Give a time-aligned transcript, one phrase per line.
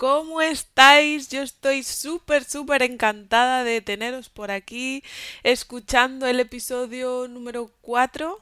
[0.00, 1.28] ¿Cómo estáis?
[1.28, 5.04] Yo estoy súper, súper encantada de teneros por aquí
[5.42, 8.40] escuchando el episodio número 4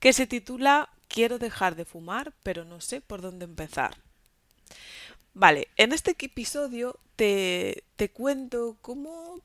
[0.00, 3.96] que se titula Quiero dejar de fumar, pero no sé por dónde empezar.
[5.32, 9.40] Vale, en este episodio te, te cuento cómo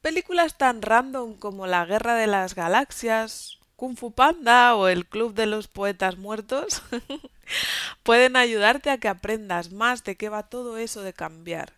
[0.00, 5.34] películas tan random como La Guerra de las Galaxias, Kung Fu Panda o el Club
[5.34, 6.82] de los Poetas Muertos
[8.02, 11.74] pueden ayudarte a que aprendas más de qué va todo eso de cambiar.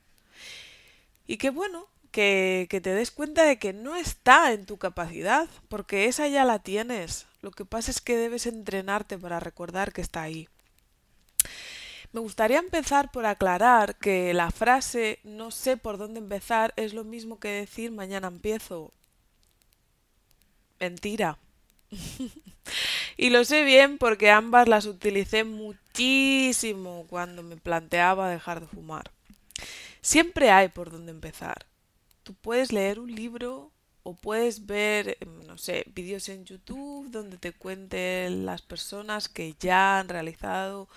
[1.26, 5.46] Y qué bueno, que, que, te des cuenta de que no está en tu capacidad,
[5.68, 7.26] porque esa ya la tienes.
[7.42, 10.48] Lo que pasa es que debes entrenarte para recordar que está ahí.
[12.12, 17.04] Me gustaría empezar por aclarar que la frase no sé por dónde empezar es lo
[17.04, 18.90] mismo que decir mañana empiezo.
[20.78, 21.36] Mentira.
[23.16, 29.10] y lo sé bien porque ambas las utilicé muchísimo cuando me planteaba dejar de fumar.
[30.00, 31.66] Siempre hay por dónde empezar.
[32.22, 33.70] Tú puedes leer un libro
[34.02, 39.54] o puedes ver, em, no sé, vídeos en YouTube donde te cuenten las personas que
[39.60, 40.88] ya han realizado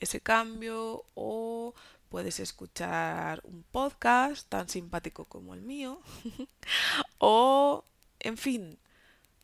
[0.00, 1.74] ese cambio o
[2.08, 6.00] puedes escuchar un podcast tan simpático como el mío
[7.18, 7.84] o,
[8.20, 8.78] en fin,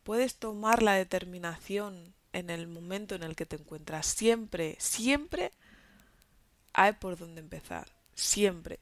[0.03, 4.06] puedes tomar la determinación en el momento en el que te encuentras.
[4.06, 5.53] Siempre, siempre
[6.72, 7.89] hay por dónde empezar.
[8.14, 8.80] Siempre.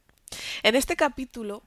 [0.62, 1.62] En este capítulo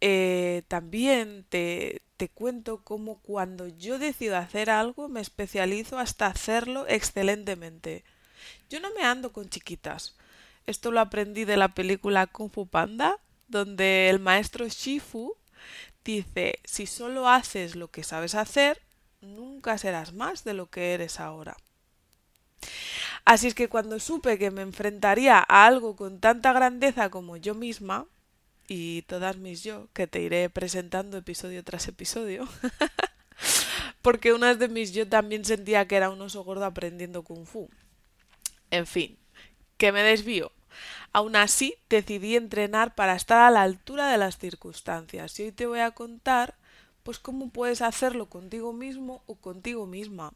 [0.00, 6.86] eh, también te, te cuento cómo cuando yo decido hacer algo me especializo hasta hacerlo
[6.88, 8.04] excelentemente.
[8.68, 10.16] Yo no me ando con chiquitas.
[10.66, 13.18] Esto lo aprendí de la película Kung Fu Panda,
[13.48, 15.34] donde el maestro Shifu
[16.06, 18.80] dice, si solo haces lo que sabes hacer,
[19.20, 21.56] nunca serás más de lo que eres ahora.
[23.24, 27.54] Así es que cuando supe que me enfrentaría a algo con tanta grandeza como yo
[27.54, 28.06] misma,
[28.68, 32.48] y todas mis yo, que te iré presentando episodio tras episodio,
[34.02, 37.68] porque unas de mis yo también sentía que era un oso gordo aprendiendo kung fu.
[38.70, 39.18] En fin,
[39.76, 40.52] que me desvío.
[41.12, 45.66] Aún así, decidí entrenar para estar a la altura de las circunstancias y hoy te
[45.66, 46.54] voy a contar
[47.02, 50.32] pues cómo puedes hacerlo contigo mismo o contigo misma.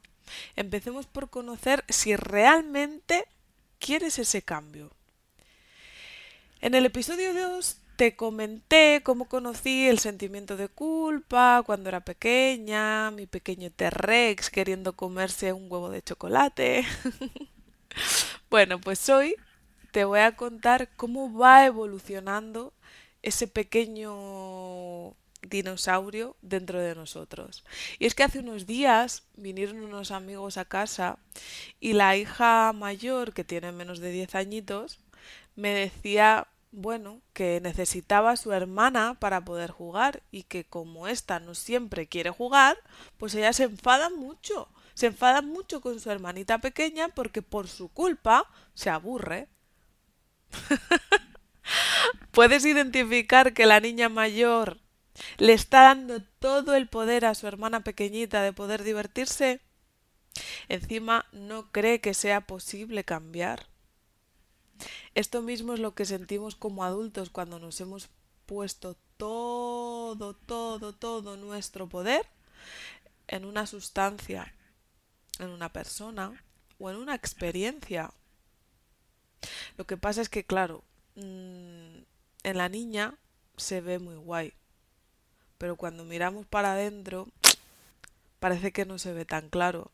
[0.57, 3.27] Empecemos por conocer si realmente
[3.79, 4.93] quieres ese cambio.
[6.61, 13.11] En el episodio 2 te comenté cómo conocí el sentimiento de culpa cuando era pequeña,
[13.11, 16.87] mi pequeño T-Rex queriendo comerse un huevo de chocolate.
[18.51, 19.37] bueno, pues hoy
[19.93, 22.73] te voy a contar cómo va evolucionando
[23.23, 27.65] ese pequeño dinosaurio dentro de nosotros.
[27.99, 31.19] Y es que hace unos días vinieron unos amigos a casa
[31.81, 35.01] y la hija mayor, que tiene menos de 10 añitos,
[35.57, 41.41] me decía, bueno, que necesitaba a su hermana para poder jugar y que como ésta
[41.41, 42.79] no siempre quiere jugar,
[43.19, 44.69] pues ella se enfada mucho.
[44.95, 49.49] Se enfada mucho con su hermanita pequeña porque por su culpa se aburre.
[52.33, 54.79] ¿Puedes identificar que la niña mayor
[55.39, 59.61] le está dando todo el poder a su hermana pequeñita de poder divertirse.
[60.69, 63.67] Encima no cree que sea posible cambiar.
[65.15, 68.09] Esto mismo es lo que sentimos como adultos cuando nos hemos
[68.47, 72.27] puesto todo, todo, todo nuestro poder
[73.29, 74.55] en una sustancia,
[75.39, 76.43] en una persona
[76.79, 78.13] o en una experiencia.
[79.81, 82.03] Lo que pasa es que, claro, mm,
[82.43, 83.15] en la niña
[83.57, 84.53] se ve muy guay,
[85.57, 87.29] pero cuando miramos para adentro
[88.41, 89.91] parece que no se ve tan claro.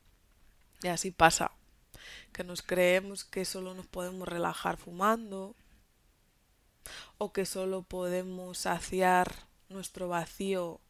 [0.83, 1.53] Y así pasa,
[2.33, 5.55] que nos creemos que solo nos podemos relajar fumando
[7.19, 10.81] o que solo podemos saciar nuestro vacío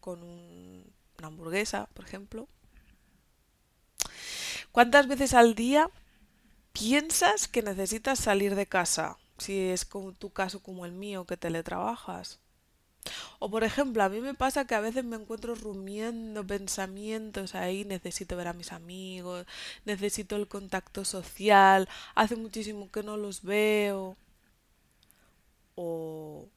[0.00, 2.48] con una hamburguesa, por ejemplo.
[4.72, 5.88] ¿Cuántas veces al día
[6.74, 9.16] piensas que necesitas salir de casa?
[9.38, 12.40] Si es como tu caso como el mío, que teletrabajas.
[13.38, 17.84] O por ejemplo, a mí me pasa que a veces me encuentro rumiando pensamientos ahí,
[17.84, 19.46] necesito ver a mis amigos,
[19.84, 24.16] necesito el contacto social, hace muchísimo que no los veo.
[25.76, 26.48] O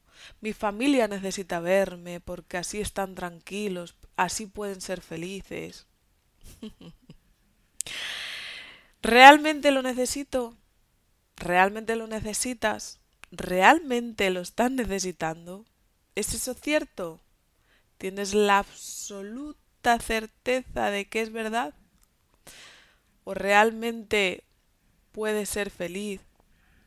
[0.42, 5.88] Mi familia necesita verme porque así están tranquilos, así pueden ser felices.
[9.08, 10.58] ¿Realmente lo necesito?
[11.38, 13.00] ¿Realmente lo necesitas?
[13.32, 15.66] ¿Realmente lo están necesitando?
[16.16, 17.22] ¿Es eso cierto?
[17.98, 21.74] ¿Tienes la absoluta certeza de que es verdad?
[23.24, 24.44] ¿O realmente
[25.14, 26.20] puedes ser feliz,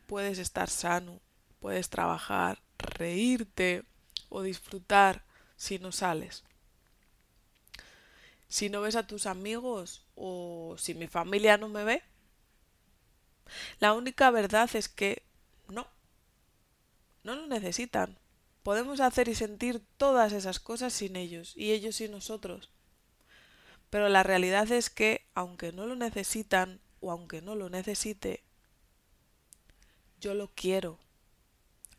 [0.05, 1.19] puedes estar sano,
[1.59, 3.83] puedes trabajar, reírte
[4.29, 5.23] o disfrutar
[5.55, 6.43] si no sales?
[8.47, 12.03] Si no ves a tus amigos o si mi familia no me ve,
[13.79, 15.23] la única verdad es que
[15.67, 15.87] no,
[17.23, 18.17] no lo necesitan.
[18.63, 22.69] Podemos hacer y sentir todas esas cosas sin ellos y ellos sin nosotros.
[23.89, 28.43] Pero la realidad es que, aunque no lo necesitan o aunque no lo necesite,
[30.19, 30.99] yo lo quiero.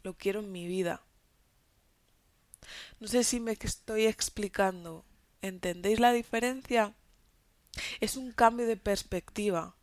[0.03, 1.03] Lo quiero en mi vida.
[3.01, 5.05] No sé si me estoy explicando.
[5.43, 6.95] ¿Entendéis la diferencia?
[8.01, 9.75] Es un cambio de perspectiva.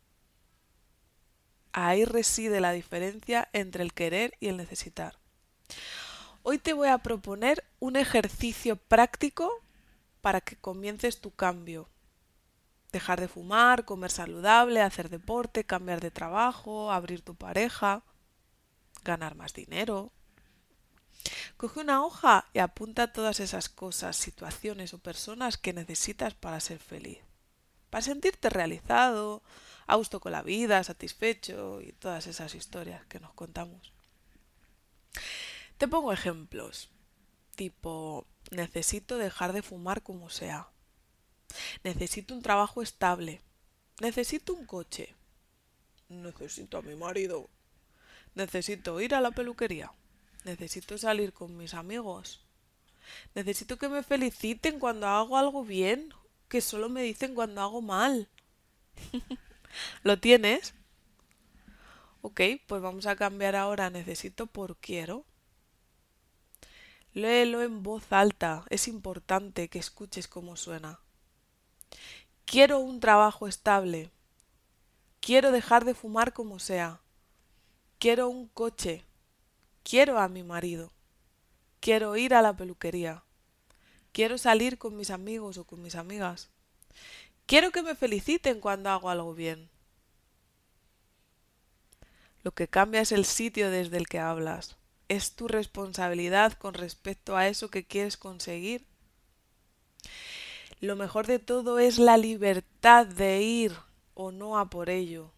[1.72, 5.18] Ahí reside la diferencia entre el querer y el necesitar.
[6.42, 9.52] Hoy te voy a proponer un ejercicio práctico
[10.20, 11.88] para que comiences tu cambio.
[12.92, 18.02] Dejar de fumar, comer saludable, hacer deporte, cambiar de trabajo, abrir tu pareja,
[19.04, 20.12] ganar más dinero.
[21.56, 26.78] Coge una hoja y apunta todas esas cosas, situaciones o personas que necesitas para ser
[26.78, 27.18] feliz.
[27.90, 29.42] Para sentirte realizado,
[29.90, 33.92] a gusto con la vida, satisfecho y todas esas historias que nos contamos.
[35.78, 36.90] Te pongo ejemplos,
[37.56, 40.68] tipo, necesito dejar de fumar como sea.
[41.82, 43.40] Necesito un trabajo estable.
[44.00, 45.14] Necesito un coche.
[46.08, 47.50] Necesito a mi marido.
[48.34, 49.92] Necesito ir a la peluquería.
[50.44, 52.44] Necesito salir con mis amigos.
[53.34, 56.14] Necesito que me feliciten cuando hago algo bien,
[56.48, 58.28] que solo me dicen cuando hago mal.
[60.02, 60.74] ¿Lo tienes?
[62.22, 65.24] Ok, pues vamos a cambiar ahora necesito por quiero.
[67.12, 71.00] Léelo en voz alta, es importante que escuches cómo suena.
[72.44, 74.10] Quiero un trabajo estable.
[75.20, 77.00] Quiero dejar de fumar como sea.
[77.98, 79.04] Quiero un coche.
[79.82, 80.92] Quiero a mi marido.
[81.80, 83.24] Quiero ir a la peluquería.
[84.12, 86.50] Quiero salir con mis amigos o con mis amigas.
[87.50, 89.68] Quiero que me feliciten cuando hago algo bien.
[92.44, 94.76] Lo que cambia es el sitio desde el que hablas.
[95.08, 98.86] Es tu responsabilidad con respecto a eso que quieres conseguir.
[100.78, 103.72] Lo mejor de todo es la libertad de ir
[104.14, 105.32] o no a por ello.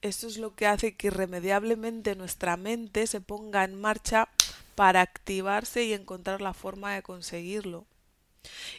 [0.00, 4.30] Esto es lo que hace que irremediablemente nuestra mente se ponga en marcha
[4.74, 7.84] para activarse y encontrar la forma de conseguirlo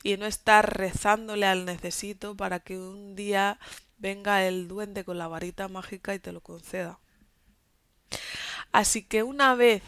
[0.04, 3.60] y no estar rezándole al necesito para que un día
[3.98, 7.00] venga el duende con la varita mágica y te lo conceda.
[8.72, 9.84] Así que una vez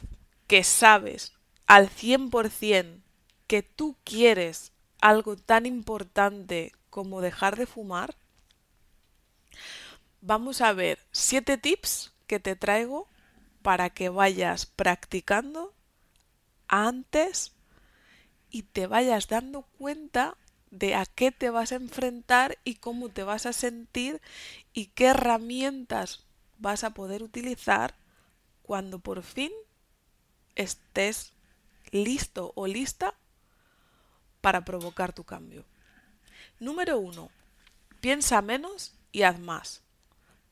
[0.47, 1.33] que sabes
[1.65, 3.03] al cien por cien
[3.47, 4.71] que tú quieres
[5.01, 8.15] algo tan importante como dejar de fumar,
[10.21, 13.09] vamos a ver siete tips que te traigo
[13.61, 15.73] para que vayas practicando
[16.67, 17.53] antes
[18.53, 20.37] y te vayas dando cuenta
[20.69, 24.21] de a qué te vas a enfrentar y cómo te vas a sentir
[24.73, 26.23] y qué herramientas
[26.59, 27.95] vas a poder utilizar
[28.61, 29.51] cuando por fin
[30.53, 31.33] estés
[31.89, 33.15] listo o lista
[34.39, 35.65] para provocar tu cambio.
[36.59, 37.31] Número uno,
[38.01, 39.81] piensa menos y haz más.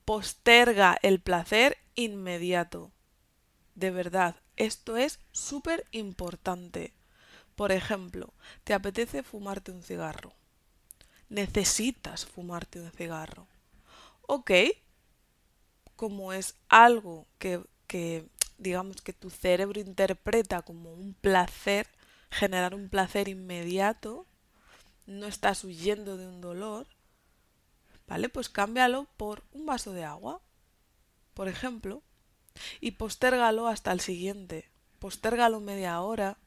[0.06, 2.92] Posterga el placer inmediato.
[3.76, 6.94] De verdad, esto es súper importante.
[7.62, 10.34] Por ejemplo, te apetece fumarte un cigarro.
[11.30, 13.46] Necesitas fumarte un cigarro.
[14.24, 14.50] Ok,
[15.96, 18.28] como es algo que, que
[18.58, 21.88] digamos que tu cerebro interpreta como un placer,
[22.32, 24.26] generar un placer inmediato,
[25.06, 26.88] no estás huyendo de un dolor,
[28.08, 28.28] ¿vale?
[28.28, 30.42] Pues cámbialo por un vaso de agua,
[31.36, 32.02] por ejemplo,
[32.80, 34.68] y postérgalo hasta el siguiente.
[34.98, 36.40] Postérgalo media hora,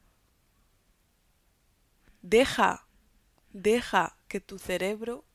[2.27, 2.87] Deja,
[3.53, 5.27] deja que tu cerebro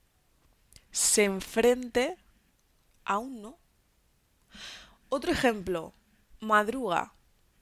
[0.90, 2.18] se enfrente
[3.06, 3.60] a un no.
[5.08, 5.94] Otro ejemplo,
[6.40, 7.14] madruga,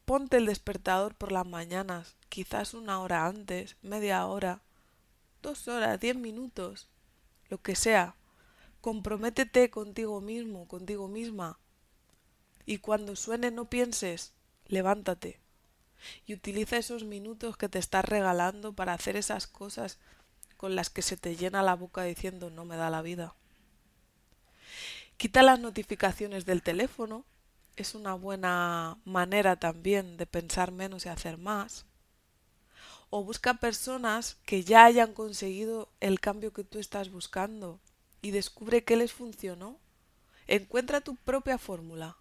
[0.05, 4.61] ponte el despertador por las mañanas, quizás una hora antes, media hora,
[5.41, 6.87] dos horas, diez minutos,
[7.49, 8.15] lo que sea.
[8.79, 11.59] Comprométete contigo mismo, contigo misma.
[12.65, 14.31] Y cuando suene no pienses,
[14.67, 15.41] levántate.
[16.25, 19.99] Y utiliza esos minutos que te estás regalando para hacer esas cosas
[20.57, 23.35] con las que se te llena la boca diciendo no me da la vida.
[25.17, 27.25] Quita las notificaciones del teléfono,
[27.75, 31.85] es una buena manera también de pensar menos y hacer más.
[33.09, 37.79] O busca personas que ya hayan conseguido el cambio que tú estás buscando
[38.21, 39.79] y descubre qué les funcionó.
[40.47, 42.17] Encuentra tu propia fórmula.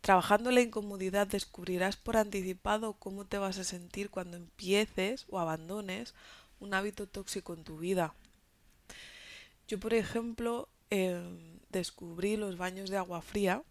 [0.00, 6.14] Trabajando la incomodidad descubrirás por anticipado cómo te vas a sentir cuando empieces o abandones
[6.58, 8.14] un hábito tóxico en tu vida.
[9.68, 13.62] Yo, por ejemplo, em, descubrí los baños de agua fría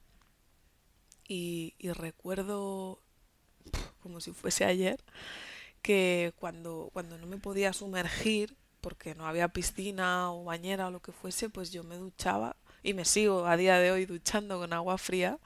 [1.28, 3.02] y, recuerdo,
[4.02, 5.04] como si fuese ayer,
[5.82, 11.02] que cuando, cuando no me podía sumergir, porque no había piscina o bañera o lo
[11.02, 14.74] que fuese, pues yo me duchaba y me sigo a día de hoy duchando con
[14.74, 15.38] agua fría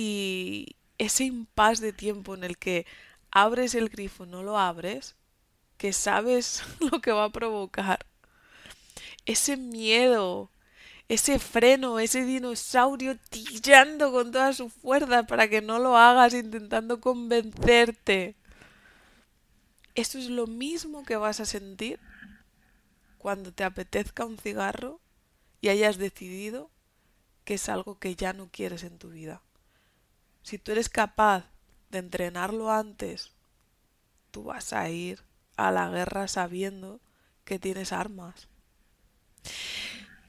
[0.00, 2.86] y ese impas de tiempo en el que
[3.32, 5.16] abres el grifo, no lo abres,
[5.76, 6.62] que sabes
[6.92, 8.06] lo que va a provocar.
[9.26, 10.52] Ese miedo,
[11.08, 17.00] ese freno, ese dinosaurio tirando con toda su fuerza para que no lo hagas, intentando
[17.00, 18.36] convencerte.
[19.96, 21.98] Eso es lo mismo que vas a sentir
[23.18, 25.00] cuando te apetezca un cigarro
[25.60, 26.70] y hayas decidido
[27.44, 29.42] que es algo que ya no quieres en tu vida.
[30.48, 31.44] Si tú eres capaz
[31.90, 33.32] de entrenarlo antes,
[34.30, 35.22] tú vas a ir
[35.58, 37.00] a la guerra sabiendo
[37.44, 38.48] que tienes armas.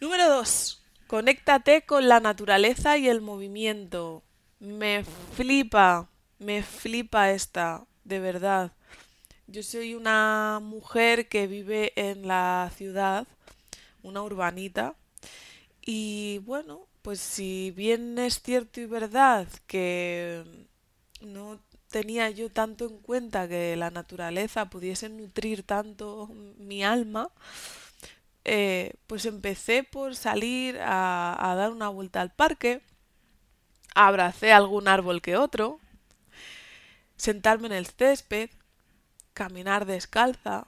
[0.01, 0.83] Número 2.
[1.07, 4.21] Conéctate con la naturaleza y el movimiento.
[4.59, 5.05] Me
[5.37, 8.73] flipa, me flipa esta, de verdad.
[9.47, 13.25] Yo soy una mujer que vive en la ciudad,
[14.03, 14.95] una urbanita,
[15.81, 20.43] y bueno, pues si bien es cierto y verdad que
[21.21, 27.31] no tenía yo tanto en cuenta que la naturaleza pudiese nutrir tanto mi alma,
[28.45, 32.81] eh, pues empecé por salir a, a dar una vuelta al parque,
[33.95, 35.79] abracé algún árbol que otro,
[37.17, 38.49] sentarme en el césped,
[39.33, 40.67] caminar descalza,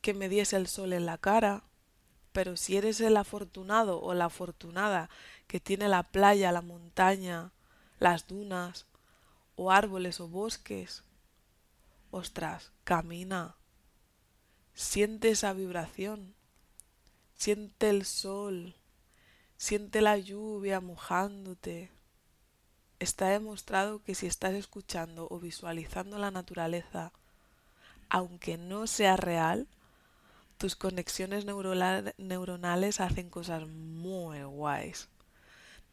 [0.00, 1.64] que me diese el sol en la cara,
[2.32, 5.08] pero si eres el afortunado o la afortunada
[5.46, 7.52] que tiene la playa, la montaña,
[7.98, 8.86] las dunas,
[9.56, 11.02] o árboles o bosques.
[12.10, 13.56] Ostras, camina.
[14.74, 16.34] Siente esa vibración.
[17.34, 18.74] Siente el sol.
[19.56, 21.90] Siente la lluvia mojándote.
[22.98, 27.12] Está demostrado que si estás escuchando o visualizando la naturaleza,
[28.08, 29.66] aunque no sea real,
[30.58, 35.08] tus conexiones neuronales hacen cosas muy guays.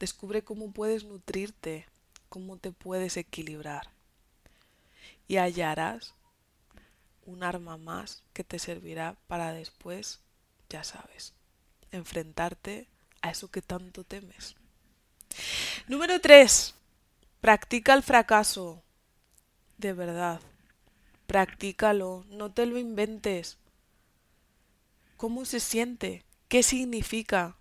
[0.03, 1.87] Descubre cómo puedes nutrirte,
[2.27, 3.89] cómo te puedes equilibrar.
[5.29, 6.13] Y hallarás
[7.25, 10.19] un arma más que te servirá para después,
[10.67, 11.31] ya sabes,
[11.93, 12.89] enfrentarte
[13.21, 14.57] a eso que tanto temes.
[15.87, 16.75] Número 3.
[17.39, 18.83] Practica el fracaso.
[19.77, 20.41] De verdad.
[21.27, 22.25] Practícalo.
[22.27, 23.57] No te lo inventes.
[25.15, 26.25] ¿Cómo se siente?
[26.49, 27.55] ¿Qué significa?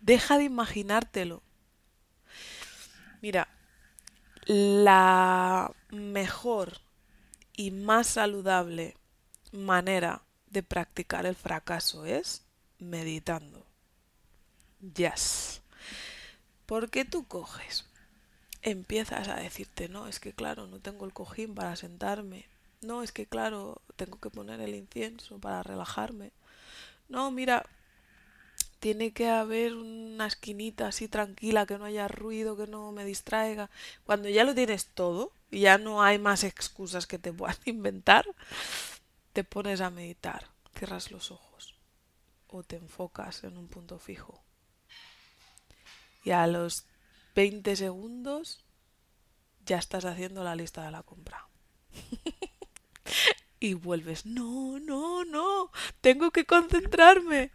[0.00, 1.42] Deja de imaginártelo.
[3.20, 3.48] Mira,
[4.46, 6.78] la mejor
[7.56, 8.96] y más saludable
[9.52, 12.44] manera de practicar el fracaso es
[12.78, 13.66] meditando.
[14.94, 15.62] Yes.
[16.66, 17.84] Porque tú coges,
[18.62, 22.46] empiezas a decirte, no, es que claro, no tengo el cojín para sentarme.
[22.80, 26.32] No, es que claro, tengo que poner el incienso para relajarme.
[27.08, 27.66] No, mira,
[28.80, 33.70] tiene que haber una esquinita así tranquila, que no haya ruido, que no me distraiga.
[34.04, 38.26] Cuando ya lo tienes todo y ya no hay más excusas que te puedan inventar,
[39.34, 41.74] te pones a meditar, cierras los ojos
[42.48, 44.42] o te enfocas en un punto fijo.
[46.24, 46.86] Y a los
[47.34, 48.64] 20 segundos
[49.66, 51.48] ya estás haciendo la lista de la compra.
[53.60, 55.70] y vuelves, no, no, no,
[56.00, 57.52] tengo que concentrarme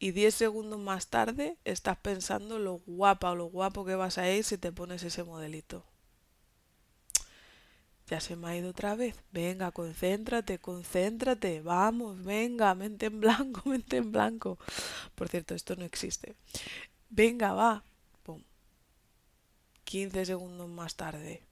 [0.00, 4.28] y 10 segundos más tarde estás pensando lo guapa o lo guapo que vas a
[4.30, 5.84] ir si te pones ese modelito.
[8.08, 9.14] Ya se me ha ido otra vez.
[9.30, 11.60] Venga, concéntrate, concéntrate.
[11.60, 14.58] Vamos, venga, mente en blanco, mente en blanco.
[15.14, 16.34] Por cierto, esto no existe.
[17.10, 17.84] Venga, va.
[18.22, 18.42] Pum.
[19.84, 21.42] 15 segundos más tarde.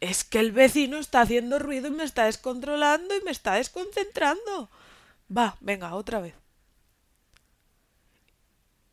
[0.00, 4.70] Es que el vecino está haciendo ruido y me está descontrolando y me está desconcentrando.
[5.30, 6.39] Va, venga, otra vez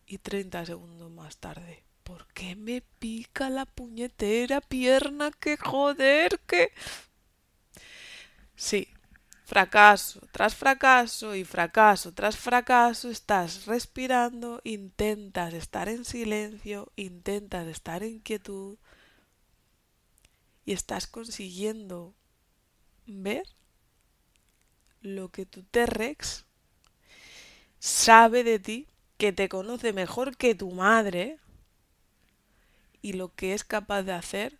[0.07, 1.87] y 30 segundos más tarde.
[2.07, 5.29] ¿por qué me pica la puñetera pierna?
[5.31, 6.39] ¡Qué joder!
[6.47, 6.71] ¡Que...
[8.55, 8.87] Sí,
[9.43, 18.03] fracaso tras fracaso y fracaso tras fracaso estás respirando, intentas estar en silencio, intentas estar
[18.03, 18.77] en quietud
[20.63, 22.13] y estás consiguiendo
[23.05, 23.43] ver
[25.01, 26.45] lo que tu T-Rex
[27.79, 31.39] sabe de ti, que te conoce mejor que tu madre
[33.01, 34.57] y lo que es capaz de hacer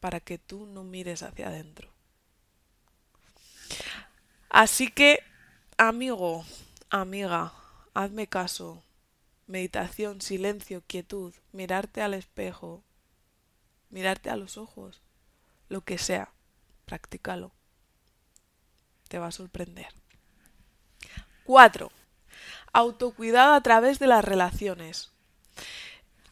[0.00, 1.88] para que tú no mires hacia adentro.
[4.50, 5.20] Así que,
[5.78, 6.44] amigo,
[6.90, 7.52] amiga,
[7.94, 8.82] hazme caso.
[9.46, 12.82] Meditación, silencio, quietud, mirarte al espejo,
[13.90, 15.02] mirarte a los ojos,
[15.68, 16.32] lo que sea,
[16.86, 17.52] practícalo.
[19.08, 19.92] Te va a sorprender.
[21.44, 21.90] 4.
[22.76, 25.12] Autocuidado a través de las relaciones.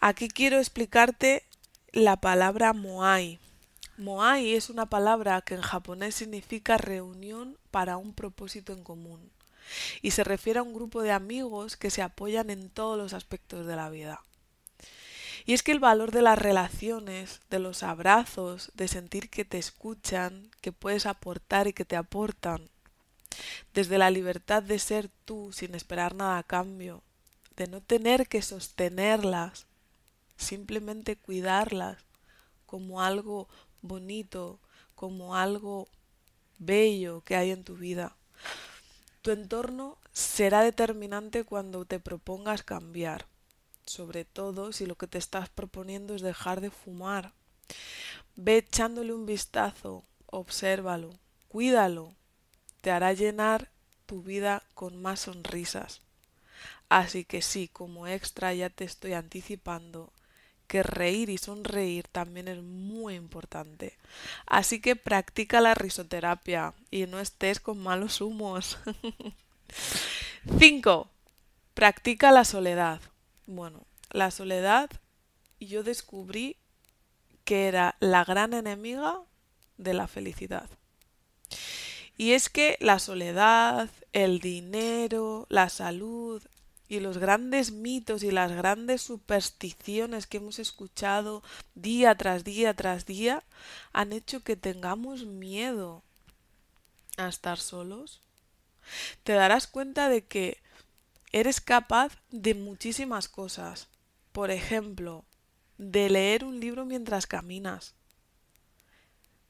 [0.00, 1.44] Aquí quiero explicarte
[1.92, 3.38] la palabra moai.
[3.96, 9.30] Moai es una palabra que en japonés significa reunión para un propósito en común
[10.02, 13.64] y se refiere a un grupo de amigos que se apoyan en todos los aspectos
[13.64, 14.24] de la vida.
[15.46, 19.58] Y es que el valor de las relaciones, de los abrazos, de sentir que te
[19.58, 22.68] escuchan, que puedes aportar y que te aportan,
[23.74, 27.02] desde la libertad de ser tú sin esperar nada a cambio,
[27.56, 29.66] de no tener que sostenerlas,
[30.36, 31.98] simplemente cuidarlas
[32.66, 33.48] como algo
[33.82, 34.58] bonito,
[34.94, 35.88] como algo
[36.58, 38.16] bello que hay en tu vida.
[39.20, 43.26] Tu entorno será determinante cuando te propongas cambiar,
[43.84, 47.32] sobre todo si lo que te estás proponiendo es dejar de fumar.
[48.36, 51.10] Ve echándole un vistazo, obsérvalo,
[51.48, 52.14] cuídalo,
[52.82, 53.70] te hará llenar
[54.04, 56.02] tu vida con más sonrisas.
[56.90, 60.12] Así que sí, como extra ya te estoy anticipando
[60.66, 63.96] que reír y sonreír también es muy importante.
[64.46, 68.78] Así que practica la risoterapia y no estés con malos humos.
[70.58, 71.08] 5.
[71.74, 73.00] Practica la soledad.
[73.46, 74.90] Bueno, la soledad
[75.60, 76.56] yo descubrí
[77.44, 79.20] que era la gran enemiga
[79.78, 80.68] de la felicidad.
[82.22, 86.40] Y es que la soledad, el dinero, la salud
[86.86, 91.42] y los grandes mitos y las grandes supersticiones que hemos escuchado
[91.74, 93.42] día tras día tras día
[93.92, 96.04] han hecho que tengamos miedo
[97.16, 98.20] a estar solos.
[99.24, 100.62] Te darás cuenta de que
[101.32, 103.88] eres capaz de muchísimas cosas.
[104.30, 105.24] Por ejemplo,
[105.76, 107.96] de leer un libro mientras caminas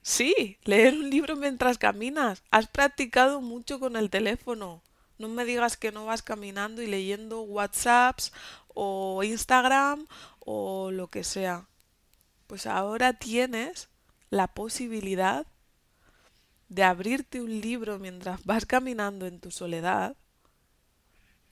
[0.02, 2.42] Sí, leer un libro mientras caminas.
[2.50, 4.82] Has practicado mucho con el teléfono.
[5.18, 8.32] No me digas que no vas caminando y leyendo WhatsApps
[8.74, 10.06] o Instagram
[10.40, 11.68] o lo que sea.
[12.48, 13.88] Pues ahora tienes
[14.30, 15.46] la posibilidad
[16.68, 20.16] de abrirte un libro mientras vas caminando en tu soledad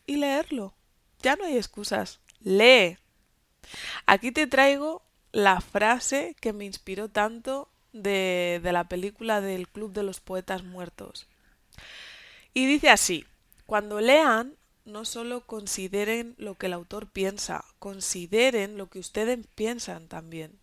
[0.06, 0.74] y leerlo.
[1.22, 2.18] Ya no hay excusas.
[2.40, 2.98] Lee.
[4.06, 10.03] Aquí te traigo la frase que me inspiró tanto de, la película del Club de
[10.03, 11.26] los Poetas Muertos.
[12.55, 13.24] Y dice así,
[13.66, 20.09] cuando lean, no solo consideren lo que el autor piensa, consideren lo que ustedes piensan
[20.09, 20.59] también.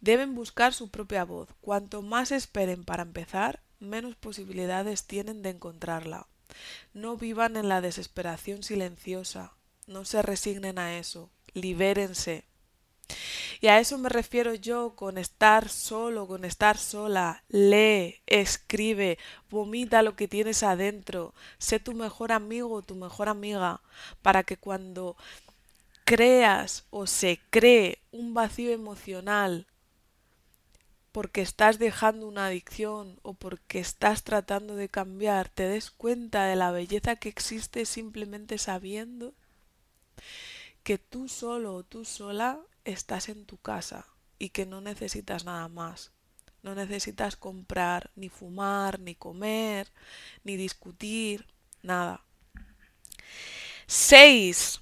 [0.00, 1.48] Deben buscar su propia voz.
[1.62, 6.26] Cuanto más esperen para empezar, menos posibilidades tienen de encontrarla.
[6.92, 9.54] No vivan en la desesperación silenciosa.
[9.86, 11.30] No se resignen a eso.
[11.54, 12.44] Libérense.
[13.60, 17.44] Y a eso me refiero yo con estar solo, con estar sola.
[17.48, 19.18] Lee, escribe,
[19.50, 21.34] vomita lo que tienes adentro.
[21.58, 23.80] Sé tu mejor amigo tu mejor amiga
[24.22, 25.16] para que cuando
[26.04, 29.66] creas o se cree un vacío emocional
[31.12, 36.56] porque estás dejando una adicción o porque estás tratando de cambiar, te des cuenta de
[36.56, 39.32] la belleza que existe simplemente sabiendo
[40.82, 44.06] que tú solo o tú sola estás en tu casa
[44.38, 46.12] y que no necesitas nada más.
[46.62, 49.92] No necesitas comprar, ni fumar, ni comer,
[50.44, 51.46] ni discutir,
[51.82, 52.24] nada.
[53.86, 54.80] 6.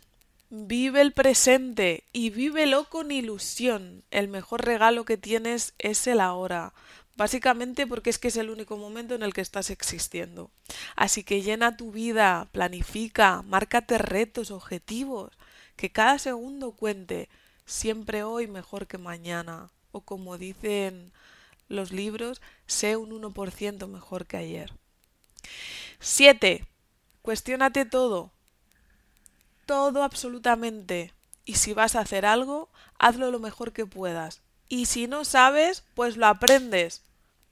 [0.51, 4.05] Vive el presente y vívelo con ilusión.
[4.11, 6.73] El mejor regalo que tienes es el ahora.
[7.17, 10.51] Básicamente porque es que es el único momento en el que estás existiendo.
[10.95, 15.33] Así que llena tu vida, planifica, márcate retos, objetivos,
[15.77, 17.29] que cada segundo cuente
[17.67, 21.13] siempre hoy mejor que mañana, o como dicen
[21.69, 24.73] los libros, sé un 1% mejor que ayer.
[26.01, 26.67] 7.
[27.23, 28.33] Cuestiónate todo.
[29.67, 31.13] Todo absolutamente.
[31.45, 34.43] Y si vas a hacer algo, hazlo lo mejor que puedas.
[34.69, 37.03] Y si no sabes, pues lo aprendes.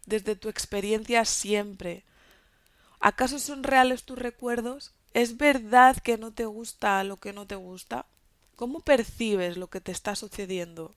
[0.06, 2.04] Desde tu experiencia siempre.
[2.98, 4.92] ¿Acaso son reales tus recuerdos?
[5.14, 8.06] ¿Es verdad que no te gusta lo que no te gusta?
[8.60, 10.94] ¿Cómo percibes lo que te está sucediendo?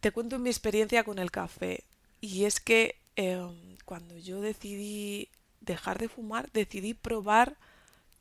[0.00, 1.84] Te cuento mi experiencia con el café.
[2.22, 5.28] Y es que em, cuando yo decidí
[5.60, 7.58] dejar de fumar, decidí probar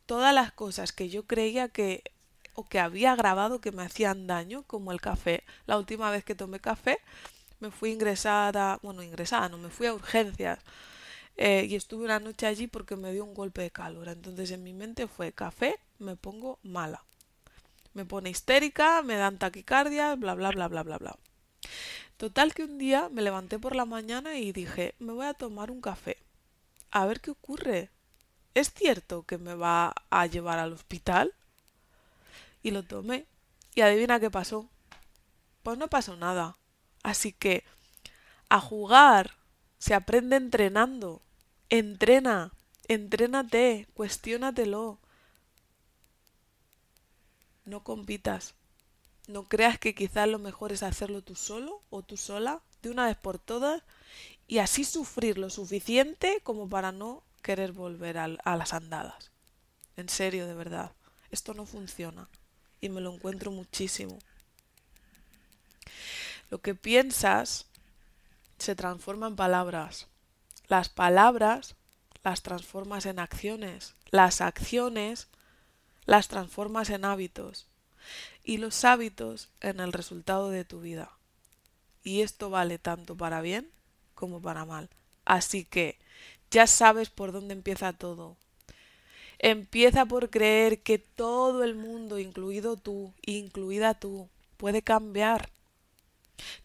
[0.08, 2.04] todas las cosas que yo creía que
[2.54, 5.46] o que había grabado que me hacían daño, como el café.
[5.66, 6.98] La última vez que tomé café
[7.62, 10.60] me fui ingresada, bueno, ingresada, no, me fui a urgencias.
[11.38, 14.10] Eh, y estuve una noche allí porque me dio un golpe de calor.
[14.10, 17.06] Entonces en mi mente fue café, me pongo mala.
[17.96, 21.18] Me pone histérica, me dan taquicardia, bla, bla, bla, bla, bla, bla.
[22.18, 25.72] Total que un día me levanté por la mañana y dije, me voy a tomar
[25.72, 26.18] un café.
[26.92, 27.90] A ver qué ocurre.
[28.54, 31.34] ¿Es cierto que me va a llevar al hospital?
[32.64, 33.26] Y lo tomé.
[33.76, 34.70] Y adivina qué pasó.
[35.64, 36.58] Pues no pasó nada.
[37.02, 37.64] Así que
[38.50, 39.32] a jugar
[39.78, 41.22] se aprende entrenando.
[41.70, 42.52] Entrena,
[42.88, 45.00] entrénate, cuestiónatelo.
[47.66, 48.56] No compitas.
[49.28, 53.08] No creas que quizás lo mejor es hacerlo tú solo o tú sola, de una
[53.08, 53.84] vez por todas,
[54.48, 59.32] y así sufrir lo suficiente como para no querer volver a, a las andadas.
[59.98, 60.92] En serio, de verdad.
[61.32, 62.30] Esto no funciona.
[62.82, 64.20] Y me lo encuentro muchísimo.
[66.50, 67.66] Lo que piensas
[68.60, 70.08] se transforma en palabras.
[70.68, 71.76] Las palabras
[72.26, 73.94] las transformas en acciones.
[74.10, 75.28] Las acciones
[76.06, 77.68] las transformas en hábitos
[78.44, 81.12] y los hábitos en el resultado de tu vida.
[82.04, 83.70] Y esto vale tanto para bien
[84.14, 84.90] como para mal.
[85.26, 85.98] Así que
[86.52, 88.38] ya sabes por dónde empieza todo.
[89.40, 95.50] Empieza por creer que todo el mundo, incluido tú, incluida tú, puede cambiar.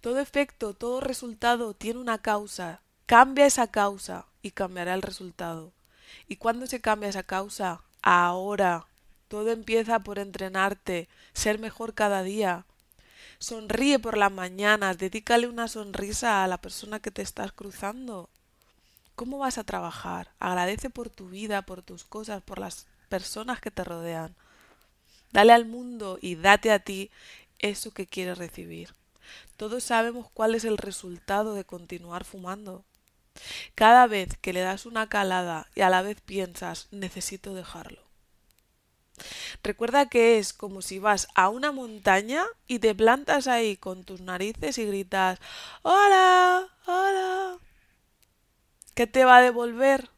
[0.01, 2.81] Todo efecto, todo resultado tiene una causa.
[3.07, 5.73] Cambia esa causa y cambiará el resultado.
[6.29, 7.83] ¿Y cuándo se cambia esa causa?
[8.03, 8.90] Ahora.
[9.31, 12.67] Todo empieza por entrenarte, ser mejor cada día.
[13.39, 18.29] Sonríe por las mañanas, dedícale una sonrisa a la persona que te estás cruzando.
[19.15, 20.33] ¿Cómo vas a trabajar?
[20.41, 24.35] Agradece por tu vida, por tus cosas, por las personas que te rodean.
[25.31, 27.13] Dale al mundo y date a ti
[27.61, 28.97] eso que quieres recibir.
[29.57, 32.85] Todos sabemos cuál es el resultado de continuar fumando.
[33.77, 38.10] Cada vez que le das una calada y a la vez piensas necesito dejarlo.
[39.63, 44.21] Recuerda que es como si vas a una montaña y te plantas ahí con tus
[44.21, 45.39] narices y gritas
[45.83, 47.59] Hola, hola.
[48.95, 50.11] ¿Qué te va a devolver?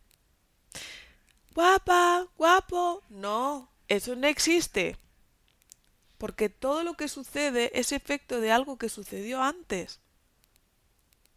[1.54, 3.02] Guapa, guapo.
[3.08, 4.96] No, eso no existe.
[6.18, 10.00] Porque todo lo que sucede es efecto de algo que sucedió antes.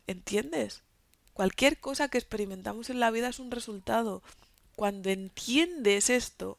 [0.07, 0.81] ¿Entiendes?
[1.33, 4.23] Cualquier cosa que experimentamos en la vida es un resultado.
[4.75, 6.57] Cuando entiendes esto,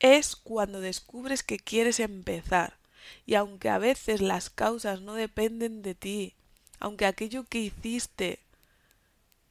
[0.00, 2.78] es cuando descubres que quieres empezar.
[3.26, 6.34] Y aunque a veces las causas no dependen de ti,
[6.78, 8.40] aunque aquello que hiciste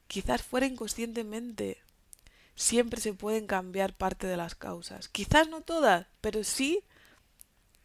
[0.08, 1.78] quizás fuera inconscientemente,
[2.56, 5.08] siempre se pueden cambiar parte de las causas.
[5.08, 6.84] Quizás no todas, pero sí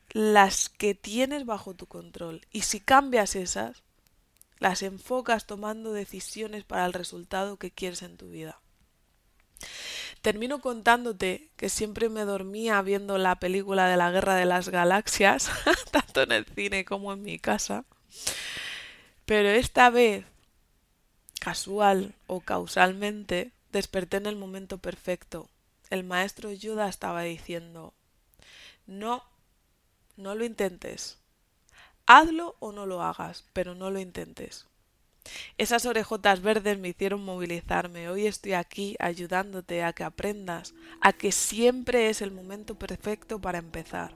[0.09, 2.41] las que tienes bajo tu control.
[2.51, 3.83] Y si cambias esas,
[4.59, 8.59] las enfocas tomando decisiones para el resultado que quieres en tu vida.
[10.25, 15.51] Termino contándote que siempre me dormía viendo la película de la Guerra de las Galaxias,
[15.91, 17.85] tanto en el cine como en mi casa.
[19.27, 20.25] Pero esta vez,
[21.39, 25.47] casual o causalmente, desperté en el momento perfecto.
[25.91, 27.93] El maestro Yoda estaba diciendo,
[28.87, 29.23] no,
[30.17, 31.19] no lo intentes.
[32.07, 34.65] Hazlo o no lo hagas, pero no lo intentes.
[35.57, 38.09] Esas orejotas verdes me hicieron movilizarme.
[38.09, 43.59] Hoy estoy aquí ayudándote a que aprendas a que siempre es el momento perfecto para
[43.59, 44.13] empezar.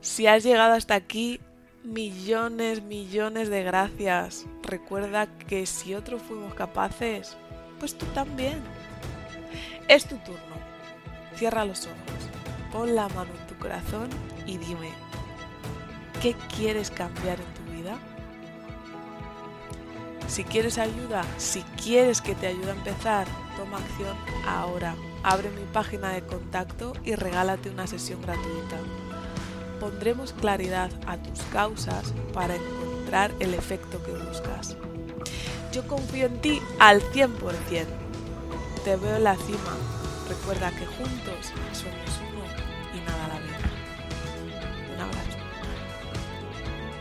[0.00, 1.40] Si has llegado hasta aquí,
[1.84, 4.46] millones, millones de gracias.
[4.62, 7.36] Recuerda que si otros fuimos capaces,
[7.78, 8.62] pues tú también.
[9.88, 10.56] Es tu turno.
[11.36, 11.98] Cierra los ojos,
[12.72, 14.08] pon la mano en tu corazón
[14.46, 14.90] y dime,
[16.22, 17.98] ¿qué quieres cambiar en tu vida?
[20.28, 24.96] Si quieres ayuda, si quieres que te ayude a empezar, toma acción ahora.
[25.22, 28.78] Abre mi página de contacto y regálate una sesión gratuita.
[29.80, 34.76] Pondremos claridad a tus causas para encontrar el efecto que buscas.
[35.72, 37.28] Yo confío en ti al 100%.
[38.84, 39.76] Te veo en la cima.
[40.28, 42.33] Recuerda que juntos somos